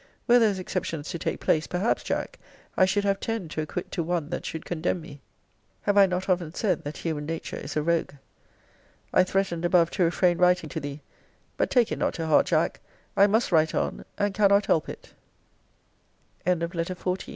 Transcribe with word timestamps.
Were 0.27 0.39
those 0.39 0.57
exceptions 0.57 1.09
to 1.11 1.19
take 1.19 1.39
place, 1.39 1.67
perhaps, 1.67 2.01
Jack, 2.03 2.39
I 2.75 2.85
should 2.85 3.03
have 3.03 3.19
ten 3.19 3.47
to 3.49 3.61
acquit 3.61 3.91
to 3.91 4.01
one 4.01 4.31
that 4.31 4.47
should 4.47 4.65
condemn 4.65 4.99
me. 4.99 5.21
Have 5.83 5.95
I 5.95 6.07
not 6.07 6.27
often 6.27 6.55
said, 6.55 6.83
that 6.85 6.97
human 6.97 7.27
nature 7.27 7.57
is 7.57 7.77
a 7.77 7.83
rogue? 7.83 8.13
I 9.13 9.23
threatened 9.23 9.63
above 9.63 9.91
to 9.91 10.03
refrain 10.03 10.39
writing 10.39 10.71
to 10.71 10.79
thee. 10.79 11.01
But 11.55 11.69
take 11.69 11.91
it 11.91 11.99
not 11.99 12.15
to 12.15 12.25
heart, 12.25 12.47
Jack 12.47 12.79
I 13.15 13.27
must 13.27 13.51
write 13.51 13.75
on, 13.75 14.03
and 14.17 14.33
cannot 14.33 14.65
help 14.65 14.89
it. 14.89 15.13